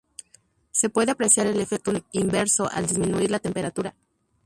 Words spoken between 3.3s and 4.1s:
temperatura.